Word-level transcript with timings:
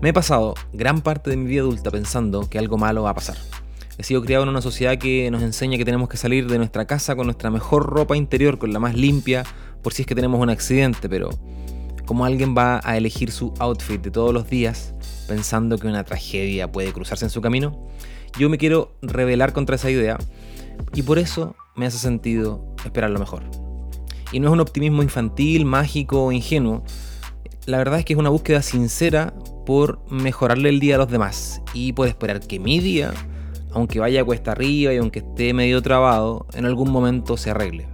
Me 0.00 0.10
he 0.10 0.12
pasado 0.12 0.54
gran 0.72 1.00
parte 1.00 1.28
de 1.28 1.36
mi 1.36 1.46
vida 1.46 1.62
adulta 1.62 1.90
pensando 1.90 2.48
que 2.48 2.60
algo 2.60 2.78
malo 2.78 3.02
va 3.02 3.10
a 3.10 3.14
pasar. 3.14 3.36
He 3.98 4.04
sido 4.04 4.22
criado 4.22 4.44
en 4.44 4.48
una 4.48 4.62
sociedad 4.62 4.96
que 4.96 5.28
nos 5.32 5.42
enseña 5.42 5.76
que 5.76 5.84
tenemos 5.84 6.08
que 6.08 6.16
salir 6.16 6.46
de 6.46 6.56
nuestra 6.56 6.86
casa 6.86 7.16
con 7.16 7.26
nuestra 7.26 7.50
mejor 7.50 7.84
ropa 7.86 8.16
interior, 8.16 8.58
con 8.58 8.72
la 8.72 8.78
más 8.78 8.94
limpia, 8.94 9.42
por 9.82 9.92
si 9.92 10.02
es 10.02 10.06
que 10.06 10.14
tenemos 10.14 10.40
un 10.40 10.50
accidente, 10.50 11.08
pero 11.08 11.30
¿cómo 12.06 12.24
alguien 12.24 12.54
va 12.56 12.80
a 12.84 12.96
elegir 12.96 13.32
su 13.32 13.52
outfit 13.58 14.00
de 14.00 14.12
todos 14.12 14.32
los 14.32 14.48
días 14.48 14.94
pensando 15.26 15.78
que 15.78 15.88
una 15.88 16.04
tragedia 16.04 16.70
puede 16.70 16.92
cruzarse 16.92 17.24
en 17.24 17.30
su 17.30 17.40
camino? 17.40 17.88
Yo 18.38 18.48
me 18.48 18.58
quiero 18.58 18.92
rebelar 19.02 19.52
contra 19.52 19.74
esa 19.74 19.90
idea 19.90 20.16
y 20.94 21.02
por 21.02 21.18
eso 21.18 21.56
me 21.74 21.86
hace 21.86 21.98
sentido 21.98 22.64
esperar 22.84 23.10
lo 23.10 23.18
mejor. 23.18 23.42
Y 24.30 24.38
no 24.38 24.46
es 24.46 24.52
un 24.52 24.60
optimismo 24.60 25.02
infantil, 25.02 25.64
mágico 25.64 26.26
o 26.26 26.30
ingenuo. 26.30 26.84
La 27.68 27.76
verdad 27.76 27.98
es 27.98 28.06
que 28.06 28.14
es 28.14 28.18
una 28.18 28.30
búsqueda 28.30 28.62
sincera 28.62 29.34
por 29.66 30.00
mejorarle 30.10 30.70
el 30.70 30.80
día 30.80 30.94
a 30.94 30.98
los 30.98 31.10
demás 31.10 31.60
y 31.74 31.92
por 31.92 32.08
esperar 32.08 32.40
que 32.40 32.58
mi 32.58 32.80
día, 32.80 33.12
aunque 33.72 34.00
vaya 34.00 34.24
cuesta 34.24 34.52
arriba 34.52 34.94
y 34.94 34.96
aunque 34.96 35.18
esté 35.18 35.52
medio 35.52 35.82
trabado, 35.82 36.46
en 36.54 36.64
algún 36.64 36.90
momento 36.90 37.36
se 37.36 37.50
arregle. 37.50 37.86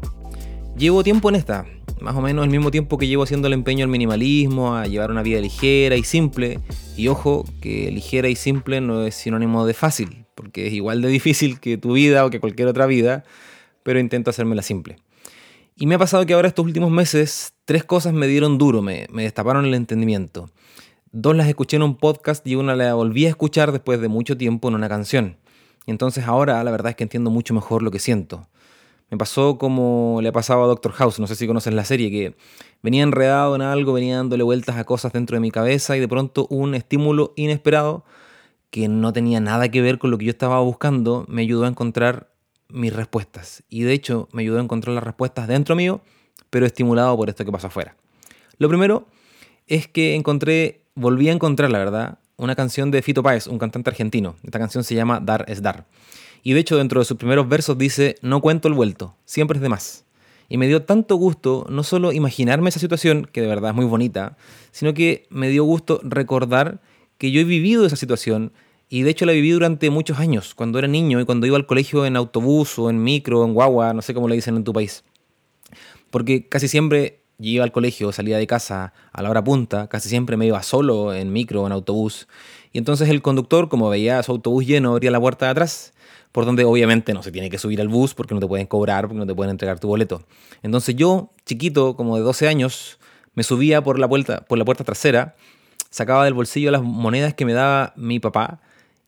Llevo 0.79 1.03
tiempo 1.03 1.29
en 1.29 1.35
esta, 1.35 1.67
más 2.01 2.15
o 2.15 2.21
menos 2.21 2.45
el 2.45 2.53
mismo 2.53 2.71
tiempo 2.71 2.99
que 2.99 3.09
llevo 3.09 3.25
haciendo 3.25 3.49
el 3.49 3.53
empeño 3.53 3.83
al 3.83 3.91
minimalismo, 3.91 4.77
a 4.77 4.87
llevar 4.87 5.11
una 5.11 5.25
vida 5.25 5.41
ligera 5.41 5.97
y 5.97 6.05
simple. 6.05 6.61
Y 6.97 7.09
ojo, 7.09 7.45
que 7.61 7.91
ligera 7.91 8.29
y 8.29 8.37
simple 8.37 8.81
no 8.81 9.05
es 9.05 9.17
sinónimo 9.17 9.67
de 9.67 9.75
fácil, 9.75 10.25
porque 10.37 10.69
es 10.69 10.73
igual 10.73 11.03
de 11.03 11.09
difícil 11.09 11.59
que 11.59 11.79
tu 11.79 11.95
vida 11.95 12.25
o 12.25 12.31
que 12.31 12.39
cualquier 12.39 12.69
otra 12.69 12.87
vida, 12.87 13.25
pero 13.83 13.99
intento 13.99 14.31
hacérmela 14.31 14.63
simple. 14.63 14.99
Y 15.75 15.87
me 15.87 15.97
ha 15.97 15.99
pasado 15.99 16.25
que 16.27 16.35
ahora 16.35 16.47
estos 16.47 16.65
últimos 16.65 16.93
meses 16.93 17.54
tres 17.65 17.85
cosas 17.85 18.13
me 18.13 18.27
dieron 18.27 18.59
duro, 18.59 18.83
me, 18.83 19.07
me 19.11 19.23
destaparon 19.23 19.65
el 19.65 19.75
entendimiento. 19.75 20.51
Dos 21.13 21.37
las 21.37 21.49
escuché 21.49 21.77
en 21.77 21.83
un 21.83 21.97
podcast 21.97 22.47
y 22.47 22.57
una 22.57 22.75
la 22.75 22.95
volví 22.95 23.27
a 23.27 23.29
escuchar 23.29 23.73
después 23.73 24.01
de 24.01 24.09
mucho 24.09 24.37
tiempo 24.37 24.69
en 24.69 24.75
una 24.75 24.89
canción. 24.89 25.37
Y 25.87 25.91
entonces 25.91 26.25
ahora 26.25 26.63
la 26.65 26.71
verdad 26.71 26.91
es 26.91 26.97
que 26.97 27.05
entiendo 27.05 27.31
mucho 27.31 27.55
mejor 27.55 27.83
lo 27.83 27.91
que 27.91 27.99
siento. 27.99 28.49
Me 29.11 29.19
pasó 29.19 29.59
como 29.59 30.19
le 30.23 30.31
ha 30.31 30.33
pasado 30.33 30.65
a 30.65 30.67
Doctor 30.67 30.93
House, 30.93 31.21
no 31.21 31.27
sé 31.27 31.37
si 31.37 31.47
conoces 31.47 31.75
la 31.75 31.85
serie, 31.85 32.11
que 32.11 32.35
venía 32.83 33.03
enredado 33.03 33.55
en 33.55 33.63
algo, 33.63 33.93
venía 33.93 34.17
dándole 34.17 34.43
vueltas 34.43 34.77
a 34.77 34.85
cosas 34.85 35.13
dentro 35.13 35.37
de 35.37 35.41
mi 35.41 35.51
cabeza 35.51 35.97
y 35.97 36.01
de 36.01 36.09
pronto 36.09 36.47
un 36.51 36.75
estímulo 36.75 37.33
inesperado 37.37 38.05
que 38.71 38.89
no 38.89 39.13
tenía 39.13 39.39
nada 39.41 39.69
que 39.69 39.83
ver 39.83 39.99
con 39.99 40.11
lo 40.11 40.19
que 40.19 40.25
yo 40.25 40.31
estaba 40.31 40.59
buscando 40.61 41.27
me 41.29 41.43
ayudó 41.43 41.65
a 41.65 41.69
encontrar 41.69 42.33
mis 42.69 42.93
respuestas. 42.93 43.63
Y 43.69 43.83
de 43.83 43.93
hecho 43.93 44.29
me 44.33 44.43
ayudó 44.43 44.59
a 44.59 44.63
encontrar 44.63 44.95
las 44.95 45.05
respuestas 45.05 45.47
dentro 45.47 45.77
mío, 45.77 46.01
pero 46.51 46.67
estimulado 46.67 47.17
por 47.17 47.29
esto 47.29 47.45
que 47.45 47.53
pasó 47.53 47.67
afuera. 47.69 47.97
Lo 48.59 48.69
primero 48.69 49.07
es 49.67 49.89
que 49.89 50.15
encontré 50.15 50.85
volví 50.95 51.29
a 51.29 51.33
encontrar, 51.33 51.71
la 51.71 51.79
verdad, 51.79 52.19
una 52.37 52.55
canción 52.55 52.91
de 52.91 53.03
Fito 53.03 53.23
Páez, 53.23 53.47
un 53.47 53.59
cantante 53.59 53.91
argentino. 53.91 54.37
Esta 54.43 54.59
canción 54.59 54.85
se 54.85 54.95
llama 54.95 55.21
Dar 55.21 55.45
es 55.49 55.63
Dar. 55.63 55.87
Y 56.43 56.53
de 56.53 56.61
hecho, 56.61 56.77
dentro 56.77 57.01
de 57.01 57.07
sus 57.07 57.17
primeros 57.17 57.49
versos 57.49 57.79
dice, 57.79 58.17
no 58.23 58.41
cuento 58.41 58.69
el 58.69 58.75
vuelto, 58.75 59.17
siempre 59.25 59.57
es 59.57 59.63
de 59.63 59.69
más. 59.69 60.05
Y 60.49 60.59
me 60.59 60.67
dio 60.69 60.83
tanto 60.83 61.17
gusto 61.17 61.67
no 61.71 61.83
solo 61.83 62.13
imaginarme 62.13 62.69
esa 62.69 62.81
situación, 62.81 63.27
que 63.33 63.41
de 63.41 63.47
verdad 63.47 63.71
es 63.71 63.77
muy 63.77 63.87
bonita, 63.87 64.37
sino 64.73 64.93
que 64.93 65.27
me 65.31 65.49
dio 65.49 65.65
gusto 65.65 66.01
recordar 66.03 66.81
que 67.19 67.31
yo 67.31 67.41
he 67.41 67.45
vivido 67.45 67.87
esa 67.87 67.97
situación 67.97 68.53
y 68.91 69.03
de 69.03 69.11
hecho 69.11 69.25
la 69.25 69.33
viví 69.33 69.51
durante 69.51 69.89
muchos 69.89 70.19
años, 70.19 70.55
cuando 70.55 70.79
era 70.79 70.87
niño 70.87 71.19
y 71.21 71.25
cuando 71.25 71.47
iba 71.47 71.57
al 71.57 71.67
colegio 71.67 72.05
en 72.05 72.17
autobús 72.17 72.79
o 72.79 72.91
en 72.91 73.03
micro, 73.03 73.45
en 73.45 73.55
guagua, 73.55 73.95
no 73.95 74.03
sé 74.03 74.13
cómo 74.13 74.29
le 74.29 74.35
dicen 74.35 74.57
en 74.57 74.65
tu 74.65 74.73
país. 74.73 75.03
Porque 76.15 76.47
casi 76.49 76.69
siempre 76.69 77.25
yo 77.39 77.51
iba 77.51 77.65
al 77.65 77.73
colegio, 77.73 78.13
salía 78.13 78.39
de 78.39 78.47
casa 78.47 78.93
a 79.13 79.21
la 79.21 79.31
hora 79.31 79.43
punta, 79.43 79.89
casi 79.89 80.09
siempre 80.09 80.37
me 80.37 80.47
iba 80.47 80.63
solo 80.63 81.13
en 81.13 81.33
micro 81.33 81.63
o 81.63 81.67
en 81.67 81.73
autobús. 81.73 82.29
Y 82.71 82.79
entonces 82.79 83.09
el 83.09 83.21
conductor, 83.21 83.69
como 83.69 83.89
veía 83.89 84.23
su 84.23 84.31
autobús 84.31 84.65
lleno, 84.65 84.93
abría 84.93 85.11
la 85.11 85.19
puerta 85.19 85.47
de 85.47 85.51
atrás, 85.51 85.93
por 86.31 86.45
donde 86.45 86.65
obviamente 86.65 87.15
no 87.15 87.25
se 87.25 87.33
tiene 87.33 87.51
que 87.51 87.59
subir 87.59 87.81
al 87.81 87.89
bus 87.89 88.15
porque 88.15 88.33
no 88.33 88.39
te 88.39 88.47
pueden 88.47 88.69
cobrar, 88.69 89.09
porque 89.09 89.19
no 89.19 89.27
te 89.27 89.35
pueden 89.35 89.51
entregar 89.51 89.81
tu 89.81 89.89
boleto. 89.89 90.23
Entonces 90.63 90.95
yo, 90.95 91.33
chiquito, 91.47 91.97
como 91.97 92.17
de 92.17 92.23
12 92.23 92.47
años, 92.47 93.01
me 93.35 93.43
subía 93.43 93.83
por 93.83 93.99
la 93.99 94.07
puerta, 94.07 94.45
por 94.45 94.57
la 94.57 94.65
puerta 94.65 94.85
trasera, 94.85 95.35
sacaba 95.91 96.25
del 96.25 96.35
bolsillo 96.35 96.71
las 96.71 96.85
monedas 96.85 97.35
que 97.35 97.45
me 97.45 97.55
daba 97.55 97.93
mi 97.97 98.21
papá 98.21 98.61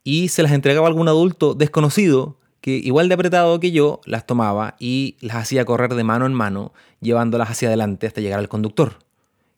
y 0.03 0.27
se 0.27 0.43
las 0.43 0.51
entregaba 0.51 0.89
a 0.89 0.91
algún 0.91 1.07
adulto 1.07 1.55
desconocido 1.55 2.37
que 2.67 2.73
igual 2.73 3.07
de 3.07 3.15
apretado 3.15 3.61
que 3.61 3.71
yo 3.71 4.01
las 4.07 4.27
tomaba 4.27 4.75
y 4.81 5.17
las 5.21 5.37
hacía 5.37 5.65
correr 5.65 5.95
de 5.95 6.03
mano 6.03 6.27
en 6.27 6.35
mano, 6.35 6.73
llevándolas 7.01 7.49
hacia 7.49 7.69
adelante 7.69 8.09
hasta 8.09 8.21
llegar 8.21 8.41
al 8.41 8.49
conductor, 8.49 8.99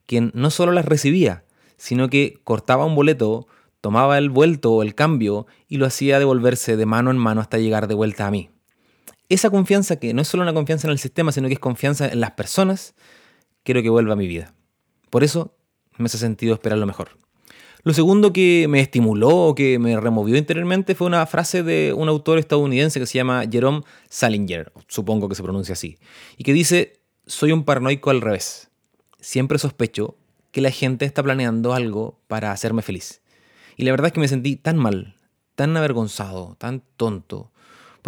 quien 0.05 0.31
no 0.35 0.51
solo 0.51 0.73
las 0.73 0.85
recibía, 0.85 1.43
sino 1.79 2.11
que 2.11 2.39
cortaba 2.45 2.85
un 2.85 2.95
boleto, 2.95 3.47
tomaba 3.81 4.19
el 4.19 4.29
vuelto 4.29 4.75
o 4.75 4.83
el 4.83 4.95
cambio 4.95 5.47
y 5.69 5.79
lo 5.79 5.87
hacía 5.87 6.19
devolverse 6.19 6.77
de 6.77 6.85
mano 6.85 7.11
en 7.11 7.17
mano 7.17 7.41
hasta 7.41 7.57
llegar 7.57 7.89
de 7.89 7.95
vuelta 7.95 8.27
a 8.27 8.31
mí. 8.31 8.51
Esa 9.31 9.49
confianza, 9.49 9.97
que 9.97 10.13
no 10.13 10.21
es 10.21 10.29
solo 10.29 10.43
una 10.43 10.53
confianza 10.53 10.87
en 10.87 10.93
el 10.93 10.99
sistema, 10.99 11.33
sino 11.33 11.49
que 11.49 11.55
es 11.55 11.61
confianza 11.61 12.09
en 12.09 12.21
las 12.21 12.33
personas, 12.33 12.95
quiero 13.63 13.81
que 13.81 13.89
vuelva 13.89 14.13
a 14.13 14.17
mi 14.17 14.27
vida. 14.27 14.53
Por 15.09 15.25
eso 15.25 15.57
me 15.97 16.05
hace 16.09 16.19
sentido 16.19 16.53
esperar 16.53 16.77
lo 16.77 16.85
mejor. 16.85 17.17
Lo 17.85 17.95
segundo 17.95 18.33
que 18.33 18.67
me 18.69 18.81
estimuló 18.81 19.29
o 19.29 19.55
que 19.55 19.79
me 19.79 19.99
removió 19.99 20.37
interiormente 20.37 20.95
fue 20.95 21.07
una 21.07 21.25
frase 21.27 21.63
de 21.63 21.93
un 21.97 22.09
autor 22.09 22.39
estadounidense 22.39 22.99
que 22.99 23.07
se 23.07 23.19
llama 23.19 23.45
Jerome 23.51 23.83
Salinger, 24.09 24.73
supongo 24.89 25.29
que 25.29 25.37
se 25.37 25.43
pronuncia 25.43 25.75
así, 25.75 25.99
y 26.37 26.45
que 26.45 26.53
dice, 26.53 27.01
soy 27.27 27.53
un 27.53 27.65
paranoico 27.65 28.11
al 28.11 28.21
revés. 28.21 28.69
Siempre 29.21 29.59
sospecho 29.59 30.17
que 30.51 30.61
la 30.61 30.71
gente 30.71 31.05
está 31.05 31.23
planeando 31.23 31.73
algo 31.73 32.19
para 32.27 32.53
hacerme 32.53 32.83
feliz. 32.83 33.21
Y 33.77 33.85
la 33.85 33.93
verdad 33.93 34.09
es 34.09 34.13
que 34.13 34.21
me 34.21 34.29
sentí 34.29 34.57
tan 34.57 34.77
mal, 34.77 35.15
tan 35.55 35.77
avergonzado, 35.77 36.57
tan 36.59 36.83
tonto, 36.97 37.53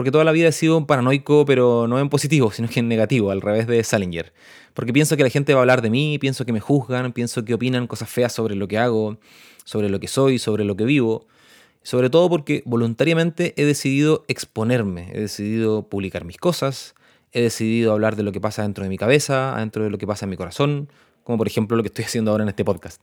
porque 0.01 0.13
toda 0.13 0.25
la 0.25 0.33
vida 0.33 0.49
he 0.49 0.53
sido 0.53 0.79
un 0.79 0.87
paranoico, 0.87 1.45
pero 1.45 1.87
no 1.87 2.01
en 2.01 2.09
positivo, 2.09 2.51
sino 2.51 2.71
que 2.71 2.81
en 2.81 2.89
negativo, 2.89 3.31
al 3.31 3.43
revés 3.43 3.67
de 3.67 3.85
Salinger. 3.85 4.33
Porque 4.73 4.95
pienso 4.95 5.15
que 5.15 5.23
la 5.23 5.29
gente 5.29 5.53
va 5.53 5.61
a 5.61 5.63
hablar 5.65 5.83
de 5.83 5.91
mí, 5.91 6.19
pienso 6.19 6.47
que 6.47 6.55
me 6.55 6.61
juzgan, 6.61 7.13
pienso 7.13 7.45
que 7.45 7.53
opinan 7.53 7.87
cosas 7.87 8.09
feas 8.09 8.33
sobre 8.33 8.55
lo 8.55 8.67
que 8.67 8.79
hago, 8.79 9.19
sobre 9.65 9.91
lo 9.91 10.01
que 10.01 10.09
soy, 10.09 10.39
sobre 10.39 10.65
lo 10.65 10.75
que 10.75 10.85
vivo. 10.85 11.27
Sobre 11.83 12.09
todo 12.09 12.31
porque 12.31 12.63
voluntariamente 12.65 13.53
he 13.59 13.67
decidido 13.67 14.25
exponerme, 14.27 15.11
he 15.13 15.21
decidido 15.21 15.87
publicar 15.87 16.25
mis 16.25 16.39
cosas, 16.39 16.95
he 17.33 17.43
decidido 17.43 17.93
hablar 17.93 18.17
de 18.17 18.23
lo 18.23 18.33
que 18.33 18.41
pasa 18.41 18.63
dentro 18.63 18.85
de 18.85 18.89
mi 18.89 18.97
cabeza, 18.97 19.55
dentro 19.59 19.85
de 19.85 19.91
lo 19.91 19.99
que 19.99 20.07
pasa 20.07 20.25
en 20.25 20.31
mi 20.31 20.39
corazón, 20.39 20.89
como 21.25 21.37
por 21.37 21.47
ejemplo 21.47 21.77
lo 21.77 21.83
que 21.83 21.89
estoy 21.89 22.07
haciendo 22.07 22.31
ahora 22.31 22.45
en 22.45 22.49
este 22.49 22.65
podcast. 22.65 23.03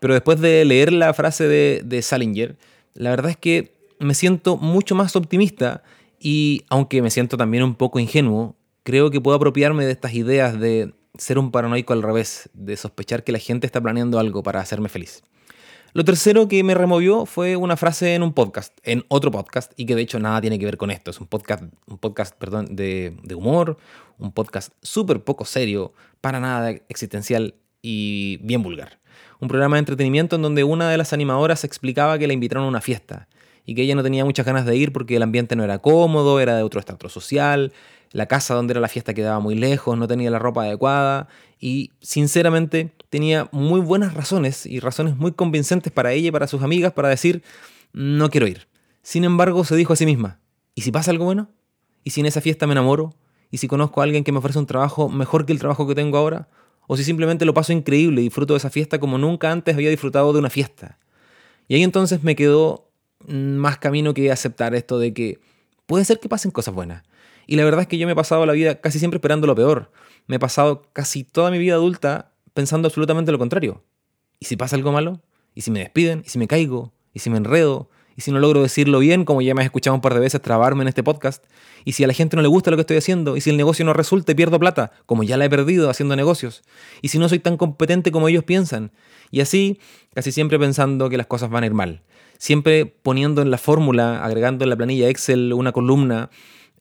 Pero 0.00 0.14
después 0.14 0.40
de 0.40 0.64
leer 0.64 0.94
la 0.94 1.12
frase 1.12 1.46
de, 1.46 1.82
de 1.84 2.00
Salinger, 2.00 2.56
la 2.94 3.10
verdad 3.10 3.32
es 3.32 3.36
que 3.36 3.74
me 3.98 4.14
siento 4.14 4.56
mucho 4.56 4.94
más 4.94 5.14
optimista 5.14 5.82
y 6.22 6.64
aunque 6.68 7.02
me 7.02 7.10
siento 7.10 7.36
también 7.36 7.64
un 7.64 7.74
poco 7.74 7.98
ingenuo, 7.98 8.54
creo 8.84 9.10
que 9.10 9.20
puedo 9.20 9.36
apropiarme 9.36 9.84
de 9.84 9.90
estas 9.90 10.14
ideas 10.14 10.58
de 10.58 10.94
ser 11.18 11.36
un 11.36 11.50
paranoico 11.50 11.92
al 11.92 12.02
revés, 12.02 12.48
de 12.54 12.76
sospechar 12.76 13.24
que 13.24 13.32
la 13.32 13.40
gente 13.40 13.66
está 13.66 13.80
planeando 13.80 14.20
algo 14.20 14.44
para 14.44 14.60
hacerme 14.60 14.88
feliz. 14.88 15.24
Lo 15.94 16.04
tercero 16.04 16.46
que 16.46 16.62
me 16.62 16.74
removió 16.74 17.26
fue 17.26 17.56
una 17.56 17.76
frase 17.76 18.14
en 18.14 18.22
un 18.22 18.32
podcast, 18.32 18.72
en 18.84 19.04
otro 19.08 19.32
podcast, 19.32 19.72
y 19.76 19.84
que 19.84 19.96
de 19.96 20.02
hecho 20.02 20.20
nada 20.20 20.40
tiene 20.40 20.60
que 20.60 20.64
ver 20.64 20.76
con 20.76 20.92
esto. 20.92 21.10
Es 21.10 21.20
un 21.20 21.26
podcast, 21.26 21.64
un 21.86 21.98
podcast 21.98 22.36
perdón, 22.38 22.76
de, 22.76 23.16
de 23.24 23.34
humor, 23.34 23.76
un 24.16 24.30
podcast 24.30 24.72
súper 24.80 25.24
poco 25.24 25.44
serio, 25.44 25.92
para 26.20 26.38
nada 26.38 26.70
existencial 26.70 27.56
y 27.82 28.38
bien 28.42 28.62
vulgar. 28.62 29.00
Un 29.40 29.48
programa 29.48 29.74
de 29.74 29.80
entretenimiento 29.80 30.36
en 30.36 30.42
donde 30.42 30.62
una 30.62 30.88
de 30.88 30.96
las 30.96 31.12
animadoras 31.12 31.64
explicaba 31.64 32.16
que 32.16 32.28
la 32.28 32.32
invitaron 32.32 32.64
a 32.64 32.68
una 32.68 32.80
fiesta 32.80 33.28
y 33.64 33.74
que 33.74 33.82
ella 33.82 33.94
no 33.94 34.02
tenía 34.02 34.24
muchas 34.24 34.46
ganas 34.46 34.66
de 34.66 34.76
ir 34.76 34.92
porque 34.92 35.16
el 35.16 35.22
ambiente 35.22 35.56
no 35.56 35.64
era 35.64 35.78
cómodo, 35.78 36.40
era 36.40 36.56
de 36.56 36.62
otro 36.62 36.80
estatus 36.80 37.12
social, 37.12 37.72
la 38.12 38.26
casa 38.26 38.54
donde 38.54 38.72
era 38.72 38.80
la 38.80 38.88
fiesta 38.88 39.14
quedaba 39.14 39.40
muy 39.40 39.54
lejos, 39.54 39.96
no 39.96 40.06
tenía 40.06 40.30
la 40.30 40.38
ropa 40.38 40.64
adecuada 40.64 41.28
y 41.60 41.90
sinceramente 42.00 42.92
tenía 43.10 43.48
muy 43.52 43.80
buenas 43.80 44.14
razones 44.14 44.66
y 44.66 44.80
razones 44.80 45.16
muy 45.16 45.32
convincentes 45.32 45.92
para 45.92 46.12
ella 46.12 46.28
y 46.28 46.32
para 46.32 46.46
sus 46.46 46.62
amigas 46.62 46.92
para 46.92 47.08
decir 47.08 47.42
no 47.92 48.30
quiero 48.30 48.46
ir. 48.46 48.66
Sin 49.02 49.24
embargo, 49.24 49.64
se 49.64 49.76
dijo 49.76 49.92
a 49.92 49.96
sí 49.96 50.06
misma, 50.06 50.38
¿y 50.74 50.82
si 50.82 50.92
pasa 50.92 51.10
algo 51.10 51.24
bueno? 51.24 51.48
¿Y 52.04 52.10
si 52.10 52.20
en 52.20 52.26
esa 52.26 52.40
fiesta 52.40 52.66
me 52.66 52.72
enamoro? 52.72 53.14
¿Y 53.50 53.58
si 53.58 53.68
conozco 53.68 54.00
a 54.00 54.04
alguien 54.04 54.24
que 54.24 54.32
me 54.32 54.38
ofrece 54.38 54.58
un 54.58 54.66
trabajo 54.66 55.08
mejor 55.08 55.44
que 55.44 55.52
el 55.52 55.58
trabajo 55.58 55.86
que 55.86 55.94
tengo 55.94 56.18
ahora? 56.18 56.48
¿O 56.86 56.96
si 56.96 57.04
simplemente 57.04 57.44
lo 57.44 57.54
paso 57.54 57.72
increíble 57.72 58.20
y 58.20 58.24
disfruto 58.24 58.54
de 58.54 58.58
esa 58.58 58.70
fiesta 58.70 58.98
como 58.98 59.18
nunca 59.18 59.52
antes 59.52 59.74
había 59.74 59.90
disfrutado 59.90 60.32
de 60.32 60.38
una 60.38 60.50
fiesta? 60.50 60.98
Y 61.68 61.74
ahí 61.74 61.82
entonces 61.82 62.22
me 62.22 62.34
quedó 62.34 62.91
más 63.28 63.78
camino 63.78 64.14
que 64.14 64.30
aceptar 64.30 64.74
esto 64.74 64.98
de 64.98 65.12
que 65.14 65.40
puede 65.86 66.04
ser 66.04 66.20
que 66.20 66.28
pasen 66.28 66.50
cosas 66.50 66.74
buenas. 66.74 67.02
Y 67.46 67.56
la 67.56 67.64
verdad 67.64 67.82
es 67.82 67.86
que 67.88 67.98
yo 67.98 68.06
me 68.06 68.12
he 68.12 68.16
pasado 68.16 68.46
la 68.46 68.52
vida 68.52 68.80
casi 68.80 68.98
siempre 68.98 69.18
esperando 69.18 69.46
lo 69.46 69.54
peor. 69.54 69.90
Me 70.26 70.36
he 70.36 70.38
pasado 70.38 70.82
casi 70.92 71.24
toda 71.24 71.50
mi 71.50 71.58
vida 71.58 71.74
adulta 71.74 72.32
pensando 72.54 72.88
absolutamente 72.88 73.32
lo 73.32 73.38
contrario. 73.38 73.82
¿Y 74.38 74.46
si 74.46 74.56
pasa 74.56 74.76
algo 74.76 74.92
malo? 74.92 75.20
¿Y 75.54 75.62
si 75.62 75.70
me 75.70 75.80
despiden? 75.80 76.22
¿Y 76.24 76.28
si 76.28 76.38
me 76.38 76.46
caigo? 76.46 76.92
¿Y 77.12 77.20
si 77.20 77.30
me 77.30 77.38
enredo? 77.38 77.88
Y 78.16 78.20
si 78.22 78.30
no 78.30 78.38
logro 78.38 78.62
decirlo 78.62 78.98
bien, 78.98 79.24
como 79.24 79.42
ya 79.42 79.54
me 79.54 79.62
has 79.62 79.66
escuchado 79.66 79.94
un 79.94 80.00
par 80.00 80.14
de 80.14 80.20
veces 80.20 80.40
trabarme 80.42 80.82
en 80.82 80.88
este 80.88 81.02
podcast, 81.02 81.44
y 81.84 81.92
si 81.92 82.04
a 82.04 82.06
la 82.06 82.12
gente 82.12 82.36
no 82.36 82.42
le 82.42 82.48
gusta 82.48 82.70
lo 82.70 82.76
que 82.76 82.82
estoy 82.82 82.96
haciendo, 82.98 83.36
y 83.36 83.40
si 83.40 83.50
el 83.50 83.56
negocio 83.56 83.84
no 83.84 83.92
resulta, 83.92 84.34
pierdo 84.34 84.58
plata, 84.58 84.92
como 85.06 85.22
ya 85.22 85.36
la 85.36 85.46
he 85.46 85.50
perdido 85.50 85.88
haciendo 85.88 86.14
negocios, 86.14 86.62
y 87.00 87.08
si 87.08 87.18
no 87.18 87.28
soy 87.28 87.38
tan 87.38 87.56
competente 87.56 88.12
como 88.12 88.28
ellos 88.28 88.44
piensan, 88.44 88.92
y 89.30 89.40
así, 89.40 89.78
casi 90.14 90.30
siempre 90.30 90.58
pensando 90.58 91.08
que 91.08 91.16
las 91.16 91.26
cosas 91.26 91.48
van 91.50 91.62
a 91.64 91.66
ir 91.66 91.74
mal. 91.74 92.02
Siempre 92.42 92.86
poniendo 92.86 93.40
en 93.40 93.52
la 93.52 93.56
fórmula, 93.56 94.24
agregando 94.24 94.64
en 94.64 94.70
la 94.70 94.74
planilla 94.74 95.08
Excel 95.08 95.52
una 95.52 95.70
columna 95.70 96.28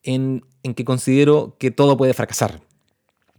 en, 0.01 0.43
en 0.63 0.73
que 0.73 0.83
considero 0.83 1.55
que 1.59 1.69
todo 1.69 1.97
puede 1.97 2.15
fracasar. 2.15 2.61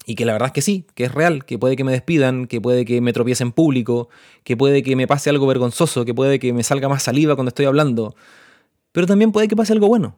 Y 0.07 0.15
que 0.15 0.25
la 0.25 0.33
verdad 0.33 0.47
es 0.47 0.53
que 0.53 0.63
sí, 0.63 0.87
que 0.95 1.03
es 1.03 1.13
real, 1.13 1.45
que 1.45 1.59
puede 1.59 1.75
que 1.75 1.83
me 1.83 1.91
despidan, 1.91 2.47
que 2.47 2.61
puede 2.61 2.85
que 2.85 3.01
me 3.01 3.13
tropiece 3.13 3.43
en 3.43 3.51
público, 3.51 4.09
que 4.45 4.57
puede 4.57 4.85
que 4.85 4.95
me 4.95 5.09
pase 5.09 5.31
algo 5.31 5.49
vergonzoso, 5.49 6.05
que 6.05 6.15
puede 6.15 6.39
que 6.39 6.53
me 6.53 6.63
salga 6.63 6.89
más 6.89 7.03
saliva 7.03 7.35
cuando 7.35 7.49
estoy 7.49 7.67
hablando. 7.67 8.15
Pero 8.93 9.09
también 9.09 9.33
puede 9.33 9.49
que 9.49 9.57
pase 9.57 9.73
algo 9.73 9.89
bueno. 9.89 10.17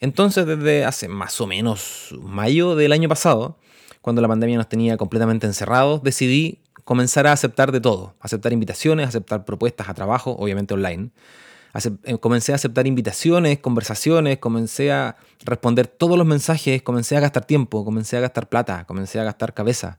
Entonces, 0.00 0.46
desde 0.46 0.84
hace 0.84 1.06
más 1.06 1.40
o 1.40 1.46
menos 1.46 2.16
mayo 2.20 2.74
del 2.74 2.90
año 2.90 3.08
pasado, 3.08 3.58
cuando 4.00 4.20
la 4.20 4.26
pandemia 4.26 4.56
nos 4.56 4.68
tenía 4.68 4.96
completamente 4.96 5.46
encerrados, 5.46 6.02
decidí 6.02 6.63
comenzar 6.84 7.26
a 7.26 7.32
aceptar 7.32 7.72
de 7.72 7.80
todo. 7.80 8.14
Aceptar 8.20 8.52
invitaciones, 8.52 9.08
aceptar 9.08 9.44
propuestas 9.44 9.88
a 9.88 9.94
trabajo, 9.94 10.36
obviamente 10.38 10.74
online. 10.74 11.10
Eh, 12.04 12.18
comencé 12.18 12.52
a 12.52 12.54
aceptar 12.54 12.86
invitaciones, 12.86 13.58
conversaciones, 13.58 14.38
comencé 14.38 14.92
a 14.92 15.16
responder 15.44 15.88
todos 15.88 16.16
los 16.16 16.26
mensajes, 16.26 16.82
comencé 16.82 17.16
a 17.16 17.20
gastar 17.20 17.44
tiempo, 17.46 17.84
comencé 17.84 18.16
a 18.16 18.20
gastar 18.20 18.48
plata, 18.48 18.84
comencé 18.84 19.18
a 19.18 19.24
gastar 19.24 19.54
cabeza, 19.54 19.98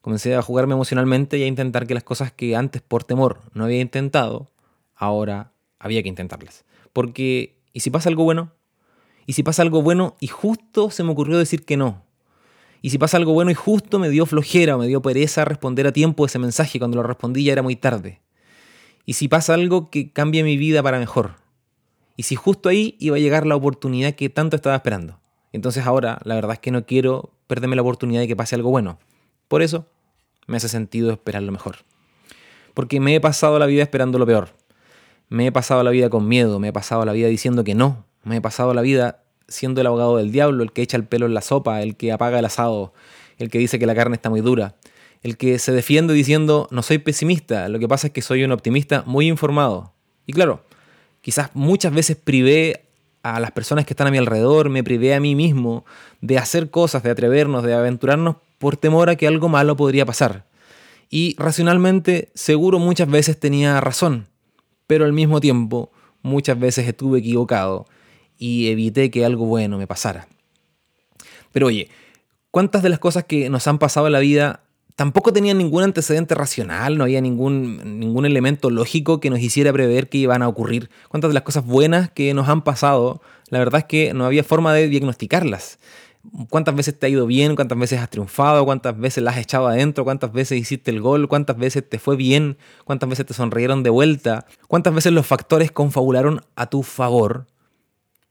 comencé 0.00 0.34
a 0.34 0.42
jugarme 0.42 0.74
emocionalmente 0.74 1.38
y 1.38 1.44
a 1.44 1.46
intentar 1.46 1.86
que 1.86 1.94
las 1.94 2.02
cosas 2.02 2.32
que 2.32 2.56
antes 2.56 2.82
por 2.82 3.04
temor 3.04 3.40
no 3.54 3.64
había 3.64 3.80
intentado, 3.80 4.50
ahora 4.96 5.52
había 5.78 6.02
que 6.02 6.08
intentarlas. 6.08 6.64
Porque, 6.92 7.56
¿y 7.72 7.80
si 7.80 7.90
pasa 7.90 8.08
algo 8.08 8.24
bueno? 8.24 8.52
¿Y 9.24 9.34
si 9.34 9.44
pasa 9.44 9.62
algo 9.62 9.80
bueno 9.80 10.16
y 10.18 10.26
justo 10.26 10.90
se 10.90 11.04
me 11.04 11.12
ocurrió 11.12 11.38
decir 11.38 11.64
que 11.64 11.76
no? 11.76 12.02
¿Y 12.82 12.90
si 12.90 12.98
pasa 12.98 13.16
algo 13.16 13.32
bueno 13.32 13.52
y 13.52 13.54
justo 13.54 14.00
me 14.00 14.10
dio 14.10 14.26
flojera 14.26 14.74
o 14.74 14.78
me 14.80 14.88
dio 14.88 15.00
pereza 15.00 15.44
responder 15.44 15.86
a 15.86 15.92
tiempo 15.92 16.26
ese 16.26 16.40
mensaje 16.40 16.80
cuando 16.80 16.96
lo 16.96 17.04
respondí 17.04 17.44
ya 17.44 17.52
era 17.52 17.62
muy 17.62 17.76
tarde? 17.76 18.20
¿Y 19.06 19.14
si 19.14 19.28
pasa 19.28 19.54
algo 19.54 19.88
que 19.88 20.12
cambie 20.12 20.42
mi 20.42 20.56
vida 20.56 20.82
para 20.82 20.98
mejor? 20.98 21.36
¿Y 22.16 22.24
si 22.24 22.34
justo 22.34 22.68
ahí 22.68 22.96
iba 22.98 23.16
a 23.16 23.20
llegar 23.20 23.46
la 23.46 23.54
oportunidad 23.54 24.14
que 24.14 24.28
tanto 24.28 24.56
estaba 24.56 24.74
esperando? 24.74 25.20
Entonces 25.52 25.86
ahora 25.86 26.20
la 26.24 26.34
verdad 26.34 26.54
es 26.54 26.58
que 26.58 26.72
no 26.72 26.84
quiero 26.84 27.30
perderme 27.46 27.76
la 27.76 27.82
oportunidad 27.82 28.20
de 28.20 28.28
que 28.28 28.36
pase 28.36 28.56
algo 28.56 28.70
bueno. 28.70 28.98
Por 29.46 29.62
eso 29.62 29.86
me 30.48 30.56
hace 30.56 30.68
sentido 30.68 31.12
esperar 31.12 31.42
lo 31.42 31.52
mejor. 31.52 31.76
Porque 32.74 32.98
me 32.98 33.14
he 33.14 33.20
pasado 33.20 33.60
la 33.60 33.66
vida 33.66 33.82
esperando 33.82 34.18
lo 34.18 34.26
peor. 34.26 34.48
Me 35.28 35.46
he 35.46 35.52
pasado 35.52 35.84
la 35.84 35.90
vida 35.90 36.10
con 36.10 36.26
miedo, 36.26 36.58
me 36.58 36.68
he 36.68 36.72
pasado 36.72 37.04
la 37.04 37.12
vida 37.12 37.28
diciendo 37.28 37.62
que 37.62 37.74
no, 37.74 38.04
me 38.24 38.36
he 38.36 38.40
pasado 38.40 38.74
la 38.74 38.82
vida 38.82 39.22
siendo 39.48 39.80
el 39.80 39.86
abogado 39.86 40.16
del 40.16 40.32
diablo, 40.32 40.62
el 40.62 40.72
que 40.72 40.82
echa 40.82 40.96
el 40.96 41.04
pelo 41.04 41.26
en 41.26 41.34
la 41.34 41.40
sopa, 41.40 41.82
el 41.82 41.96
que 41.96 42.12
apaga 42.12 42.38
el 42.38 42.44
asado, 42.44 42.92
el 43.38 43.50
que 43.50 43.58
dice 43.58 43.78
que 43.78 43.86
la 43.86 43.94
carne 43.94 44.14
está 44.14 44.30
muy 44.30 44.40
dura, 44.40 44.76
el 45.22 45.36
que 45.36 45.58
se 45.58 45.72
defiende 45.72 46.14
diciendo 46.14 46.68
no 46.70 46.82
soy 46.82 46.98
pesimista, 46.98 47.68
lo 47.68 47.78
que 47.78 47.88
pasa 47.88 48.08
es 48.08 48.12
que 48.12 48.22
soy 48.22 48.44
un 48.44 48.52
optimista 48.52 49.04
muy 49.06 49.28
informado. 49.28 49.92
Y 50.26 50.32
claro, 50.32 50.64
quizás 51.20 51.50
muchas 51.54 51.92
veces 51.92 52.16
privé 52.16 52.86
a 53.22 53.38
las 53.38 53.52
personas 53.52 53.86
que 53.86 53.92
están 53.92 54.08
a 54.08 54.10
mi 54.10 54.18
alrededor, 54.18 54.68
me 54.68 54.82
privé 54.82 55.14
a 55.14 55.20
mí 55.20 55.34
mismo 55.34 55.84
de 56.20 56.38
hacer 56.38 56.70
cosas, 56.70 57.02
de 57.02 57.10
atrevernos, 57.10 57.62
de 57.62 57.74
aventurarnos 57.74 58.36
por 58.58 58.76
temor 58.76 59.10
a 59.10 59.16
que 59.16 59.26
algo 59.26 59.48
malo 59.48 59.76
podría 59.76 60.04
pasar. 60.04 60.44
Y 61.08 61.36
racionalmente, 61.38 62.30
seguro 62.34 62.78
muchas 62.78 63.08
veces 63.08 63.38
tenía 63.38 63.80
razón, 63.80 64.26
pero 64.86 65.04
al 65.04 65.12
mismo 65.12 65.40
tiempo 65.40 65.92
muchas 66.22 66.58
veces 66.58 66.88
estuve 66.88 67.20
equivocado 67.20 67.86
y 68.42 68.70
evité 68.70 69.12
que 69.12 69.24
algo 69.24 69.46
bueno 69.46 69.78
me 69.78 69.86
pasara. 69.86 70.26
Pero 71.52 71.68
oye, 71.68 71.88
¿cuántas 72.50 72.82
de 72.82 72.88
las 72.88 72.98
cosas 72.98 73.22
que 73.22 73.48
nos 73.48 73.68
han 73.68 73.78
pasado 73.78 74.08
en 74.08 74.12
la 74.14 74.18
vida 74.18 74.64
tampoco 74.96 75.32
tenían 75.32 75.58
ningún 75.58 75.84
antecedente 75.84 76.34
racional, 76.34 76.98
no 76.98 77.04
había 77.04 77.20
ningún, 77.20 78.00
ningún 78.00 78.26
elemento 78.26 78.68
lógico 78.68 79.20
que 79.20 79.30
nos 79.30 79.38
hiciera 79.38 79.72
prever 79.72 80.08
que 80.08 80.18
iban 80.18 80.42
a 80.42 80.48
ocurrir. 80.48 80.90
Cuántas 81.08 81.30
de 81.30 81.34
las 81.34 81.44
cosas 81.44 81.64
buenas 81.64 82.10
que 82.10 82.34
nos 82.34 82.48
han 82.48 82.62
pasado, 82.62 83.22
la 83.48 83.60
verdad 83.60 83.78
es 83.78 83.84
que 83.84 84.12
no 84.12 84.26
había 84.26 84.42
forma 84.42 84.74
de 84.74 84.88
diagnosticarlas. 84.88 85.78
¿Cuántas 86.50 86.74
veces 86.74 86.98
te 86.98 87.06
ha 87.06 87.08
ido 87.08 87.26
bien? 87.26 87.54
¿Cuántas 87.54 87.78
veces 87.78 88.00
has 88.00 88.10
triunfado? 88.10 88.64
¿Cuántas 88.64 88.98
veces 88.98 89.22
las 89.22 89.36
has 89.36 89.42
echado 89.42 89.68
adentro? 89.68 90.02
¿Cuántas 90.02 90.32
veces 90.32 90.58
hiciste 90.58 90.90
el 90.90 91.00
gol? 91.00 91.28
¿Cuántas 91.28 91.56
veces 91.56 91.88
te 91.88 92.00
fue 92.00 92.16
bien? 92.16 92.58
¿Cuántas 92.84 93.08
veces 93.08 93.24
te 93.24 93.34
sonrieron 93.34 93.84
de 93.84 93.90
vuelta? 93.90 94.46
¿Cuántas 94.66 94.92
veces 94.94 95.12
los 95.12 95.26
factores 95.26 95.70
confabularon 95.70 96.40
a 96.56 96.66
tu 96.66 96.82
favor? 96.82 97.46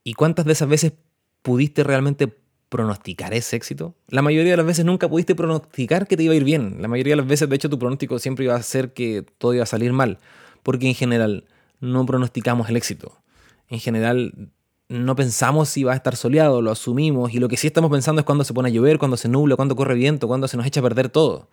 ¿Y 0.04 0.14
cuántas 0.14 0.46
de 0.46 0.54
esas 0.54 0.68
veces 0.68 0.94
pudiste 1.42 1.84
realmente 1.84 2.34
pronosticar 2.70 3.34
ese 3.34 3.56
éxito? 3.56 3.96
La 4.08 4.22
mayoría 4.22 4.52
de 4.52 4.58
las 4.58 4.66
veces 4.66 4.86
nunca 4.86 5.10
pudiste 5.10 5.36
pronosticar 5.36 6.08
que 6.08 6.18
te 6.18 6.24
iba 6.24 6.34
a 6.34 6.38
ir 6.38 6.44
bien. 6.44 6.82
La 6.82 6.88
mayoría 6.88 7.14
de 7.14 7.18
las 7.18 7.28
veces, 7.28 7.50
de 7.50 7.56
hecho, 7.56 7.70
tu 7.70 7.78
pronóstico 7.78 8.20
siempre 8.20 8.46
iba 8.46 8.56
a 8.56 8.64
ser 8.64 8.94
que 8.94 9.26
todo 9.38 9.54
iba 9.54 9.64
a 9.64 9.68
salir 9.68 9.94
mal. 9.94 10.20
Porque 10.64 10.88
en 10.88 10.96
general 10.96 11.46
no 11.80 12.06
pronosticamos 12.06 12.70
el 12.70 12.78
éxito. 12.78 13.22
En 13.70 13.80
general 13.80 14.52
no 14.90 15.16
pensamos 15.16 15.70
si 15.70 15.84
va 15.84 15.94
a 15.94 15.96
estar 15.96 16.16
soleado, 16.16 16.62
lo 16.62 16.72
asumimos. 16.72 17.34
Y 17.34 17.40
lo 17.40 17.48
que 17.48 17.58
sí 17.58 17.68
estamos 17.68 17.92
pensando 17.92 18.22
es 18.22 18.26
cuando 18.26 18.44
se 18.44 18.54
pone 18.54 18.70
a 18.70 18.72
llover, 18.72 18.98
cuando 18.98 19.18
se 19.18 19.30
nubla, 19.30 19.56
cuando 19.56 19.76
corre 19.76 19.96
viento, 19.96 20.28
cuando 20.28 20.48
se 20.48 20.58
nos 20.58 20.66
echa 20.66 20.80
a 20.80 20.84
perder 20.84 21.10
todo. 21.10 21.48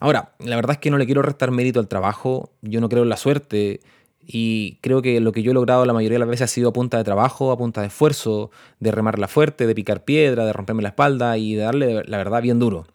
Ahora, 0.00 0.34
la 0.38 0.56
verdad 0.56 0.72
es 0.72 0.78
que 0.78 0.90
no 0.90 0.98
le 0.98 1.06
quiero 1.06 1.22
restar 1.22 1.50
mérito 1.50 1.80
al 1.80 1.88
trabajo. 1.88 2.52
Yo 2.62 2.80
no 2.80 2.88
creo 2.88 3.02
en 3.02 3.08
la 3.08 3.16
suerte. 3.16 3.80
Y 4.26 4.78
creo 4.80 5.02
que 5.02 5.20
lo 5.20 5.32
que 5.32 5.42
yo 5.42 5.50
he 5.50 5.54
logrado 5.54 5.84
la 5.86 5.92
mayoría 5.92 6.16
de 6.16 6.20
las 6.20 6.28
veces 6.28 6.44
ha 6.44 6.46
sido 6.54 6.68
a 6.68 6.72
punta 6.72 6.98
de 6.98 7.04
trabajo, 7.04 7.50
a 7.50 7.58
punta 7.58 7.80
de 7.80 7.88
esfuerzo, 7.88 8.50
de 8.78 8.92
remarla 8.92 9.28
fuerte, 9.28 9.66
de 9.66 9.74
picar 9.74 10.04
piedra, 10.04 10.44
de 10.44 10.52
romperme 10.52 10.82
la 10.82 10.90
espalda 10.90 11.38
y 11.38 11.54
de 11.54 11.62
darle 11.62 12.04
la 12.04 12.16
verdad 12.18 12.42
bien 12.42 12.58
duro. 12.58 12.86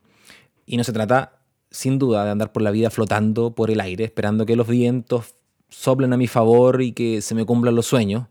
Y 0.65 0.77
no 0.77 0.83
se 0.83 0.93
trata, 0.93 1.39
sin 1.71 1.99
duda, 1.99 2.23
de 2.25 2.31
andar 2.31 2.51
por 2.51 2.61
la 2.61 2.71
vida 2.71 2.89
flotando 2.89 3.55
por 3.55 3.71
el 3.71 3.81
aire, 3.81 4.05
esperando 4.05 4.45
que 4.45 4.55
los 4.55 4.67
vientos 4.67 5.35
soplen 5.69 6.13
a 6.13 6.17
mi 6.17 6.27
favor 6.27 6.81
y 6.81 6.91
que 6.93 7.21
se 7.21 7.35
me 7.35 7.45
cumplan 7.45 7.75
los 7.75 7.87
sueños. 7.87 8.27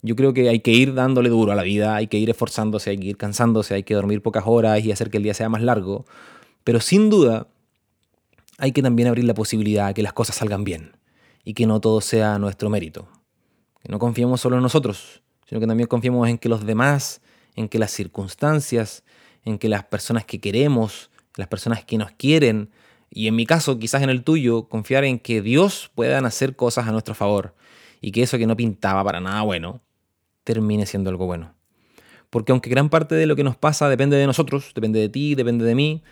Yo 0.00 0.16
creo 0.16 0.32
que 0.32 0.48
hay 0.48 0.60
que 0.60 0.72
ir 0.72 0.94
dándole 0.94 1.28
duro 1.28 1.52
a 1.52 1.54
la 1.54 1.62
vida, 1.62 1.94
hay 1.94 2.08
que 2.08 2.18
ir 2.18 2.28
esforzándose, 2.28 2.90
hay 2.90 2.98
que 2.98 3.06
ir 3.06 3.16
cansándose, 3.16 3.74
hay 3.74 3.84
que 3.84 3.94
dormir 3.94 4.20
pocas 4.20 4.44
horas 4.46 4.84
y 4.84 4.90
hacer 4.90 5.10
que 5.10 5.18
el 5.18 5.22
día 5.22 5.34
sea 5.34 5.48
más 5.48 5.62
largo. 5.62 6.06
Pero 6.64 6.80
sin 6.80 7.08
duda, 7.08 7.46
hay 8.58 8.72
que 8.72 8.82
también 8.82 9.08
abrir 9.08 9.26
la 9.26 9.34
posibilidad 9.34 9.88
de 9.88 9.94
que 9.94 10.02
las 10.02 10.12
cosas 10.12 10.36
salgan 10.36 10.64
bien 10.64 11.01
y 11.44 11.54
que 11.54 11.66
no 11.66 11.80
todo 11.80 12.00
sea 12.00 12.38
nuestro 12.38 12.70
mérito. 12.70 13.08
Que 13.82 13.90
no 13.90 13.98
confiemos 13.98 14.40
solo 14.40 14.56
en 14.56 14.62
nosotros, 14.62 15.22
sino 15.46 15.60
que 15.60 15.66
también 15.66 15.88
confiemos 15.88 16.28
en 16.28 16.38
que 16.38 16.48
los 16.48 16.64
demás, 16.64 17.20
en 17.56 17.68
que 17.68 17.78
las 17.78 17.90
circunstancias, 17.90 19.04
en 19.44 19.58
que 19.58 19.68
las 19.68 19.84
personas 19.84 20.24
que 20.24 20.40
queremos, 20.40 21.10
las 21.36 21.48
personas 21.48 21.84
que 21.84 21.98
nos 21.98 22.12
quieren, 22.12 22.70
y 23.10 23.28
en 23.28 23.36
mi 23.36 23.44
caso, 23.44 23.78
quizás 23.78 24.02
en 24.02 24.10
el 24.10 24.22
tuyo, 24.22 24.68
confiar 24.68 25.04
en 25.04 25.18
que 25.18 25.42
Dios 25.42 25.90
puedan 25.94 26.24
hacer 26.24 26.56
cosas 26.56 26.88
a 26.88 26.92
nuestro 26.92 27.14
favor 27.14 27.54
y 28.00 28.10
que 28.12 28.22
eso 28.22 28.38
que 28.38 28.46
no 28.46 28.56
pintaba 28.56 29.04
para 29.04 29.20
nada 29.20 29.42
bueno, 29.42 29.80
termine 30.44 30.86
siendo 30.86 31.10
algo 31.10 31.26
bueno. 31.26 31.54
Porque 32.30 32.52
aunque 32.52 32.70
gran 32.70 32.88
parte 32.88 33.14
de 33.14 33.26
lo 33.26 33.36
que 33.36 33.44
nos 33.44 33.56
pasa 33.56 33.88
depende 33.90 34.16
de 34.16 34.26
nosotros, 34.26 34.72
depende 34.74 34.98
de 34.98 35.10
ti, 35.10 35.34
depende 35.34 35.66
de 35.66 35.74
mí, 35.74 36.02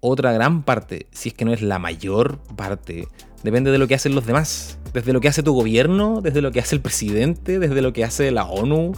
otra 0.00 0.32
gran 0.32 0.62
parte, 0.62 1.06
si 1.10 1.30
es 1.30 1.34
que 1.34 1.44
no 1.44 1.52
es 1.52 1.62
la 1.62 1.78
mayor 1.78 2.38
parte, 2.56 3.08
depende 3.42 3.70
de 3.70 3.78
lo 3.78 3.88
que 3.88 3.94
hacen 3.94 4.14
los 4.14 4.26
demás. 4.26 4.78
Desde 4.92 5.12
lo 5.12 5.20
que 5.20 5.28
hace 5.28 5.42
tu 5.42 5.54
gobierno, 5.54 6.20
desde 6.22 6.42
lo 6.42 6.52
que 6.52 6.60
hace 6.60 6.74
el 6.74 6.80
presidente, 6.80 7.58
desde 7.58 7.82
lo 7.82 7.92
que 7.92 8.04
hace 8.04 8.30
la 8.30 8.44
ONU 8.44 8.92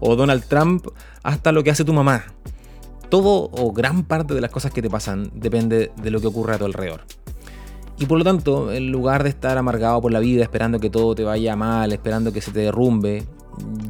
o 0.00 0.16
Donald 0.16 0.44
Trump, 0.44 0.86
hasta 1.22 1.52
lo 1.52 1.62
que 1.62 1.70
hace 1.70 1.84
tu 1.84 1.92
mamá. 1.92 2.24
Todo 3.08 3.50
o 3.52 3.72
gran 3.72 4.04
parte 4.04 4.34
de 4.34 4.40
las 4.40 4.50
cosas 4.50 4.72
que 4.72 4.82
te 4.82 4.88
pasan 4.88 5.30
depende 5.34 5.92
de 6.00 6.10
lo 6.10 6.20
que 6.20 6.28
ocurre 6.28 6.54
a 6.54 6.58
tu 6.58 6.64
alrededor. 6.64 7.02
Y 7.98 8.06
por 8.06 8.18
lo 8.18 8.24
tanto, 8.24 8.72
en 8.72 8.90
lugar 8.90 9.22
de 9.22 9.28
estar 9.28 9.58
amargado 9.58 10.00
por 10.00 10.12
la 10.12 10.18
vida, 10.18 10.42
esperando 10.42 10.80
que 10.80 10.90
todo 10.90 11.14
te 11.14 11.22
vaya 11.22 11.54
mal, 11.54 11.92
esperando 11.92 12.32
que 12.32 12.40
se 12.40 12.50
te 12.50 12.60
derrumbe, 12.60 13.24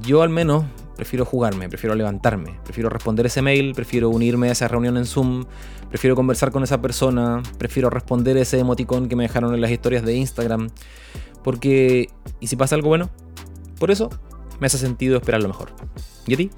yo 0.02 0.22
al 0.22 0.30
menos 0.30 0.64
prefiero 1.02 1.24
jugarme, 1.24 1.68
prefiero 1.68 1.96
levantarme, 1.96 2.60
prefiero 2.62 2.88
responder 2.88 3.26
ese 3.26 3.42
mail, 3.42 3.74
prefiero 3.74 4.08
unirme 4.08 4.50
a 4.50 4.52
esa 4.52 4.68
reunión 4.68 4.96
en 4.96 5.04
Zoom, 5.04 5.46
prefiero 5.88 6.14
conversar 6.14 6.52
con 6.52 6.62
esa 6.62 6.80
persona, 6.80 7.42
prefiero 7.58 7.90
responder 7.90 8.36
ese 8.36 8.60
emoticón 8.60 9.08
que 9.08 9.16
me 9.16 9.24
dejaron 9.24 9.52
en 9.52 9.60
las 9.60 9.72
historias 9.72 10.04
de 10.04 10.14
Instagram. 10.14 10.68
Porque, 11.42 12.08
¿y 12.38 12.46
si 12.46 12.54
pasa 12.54 12.76
algo 12.76 12.88
bueno? 12.88 13.10
Por 13.80 13.90
eso 13.90 14.10
me 14.60 14.68
hace 14.68 14.78
sentido 14.78 15.16
esperar 15.16 15.42
lo 15.42 15.48
mejor. 15.48 15.70
¿Y 16.28 16.34
a 16.34 16.36
ti? 16.36 16.50